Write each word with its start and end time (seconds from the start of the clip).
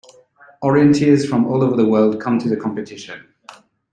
Orienteers 0.63 1.29
from 1.29 1.45
all 1.45 1.61
over 1.63 1.75
the 1.75 1.85
world 1.85 2.19
come 2.19 2.39
to 2.39 2.49
the 2.49 2.57
competition. 2.57 3.27